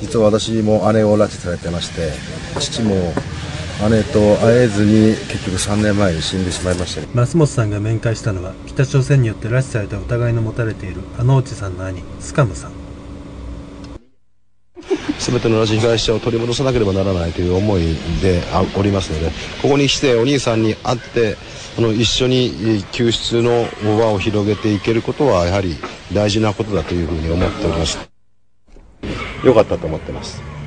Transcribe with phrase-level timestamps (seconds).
[0.00, 2.12] 実は私も姉を拉致されてまして
[2.60, 2.94] 父も
[3.90, 7.26] 姉と会えずに結局3年前に死んでしまいました。
[7.26, 12.72] 増本さんが面会したのは北朝鮮によって拉致された疑いの持たれているあの内さんの兄スカムさん。
[15.18, 18.42] 全ての拉致被害者を取り戻さなければならないという思いで
[18.76, 19.30] おりますので
[19.60, 21.36] ここに来てお兄さんに会って
[21.76, 25.76] あの一緒に救出の輪を広げていけることはやはり
[26.12, 28.17] 大事なことだというふうに思っております
[29.42, 30.57] 良かったと思ってます。